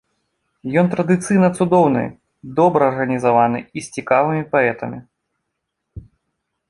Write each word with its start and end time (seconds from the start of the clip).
Ён 0.81 0.87
традыцыйна 0.93 1.49
цудоўны, 1.57 2.03
добра 2.59 2.83
арганізаваны 2.93 3.59
і 3.65 3.79
з 3.89 4.01
цікавымі 4.01 4.43
паэтамі. 4.57 4.99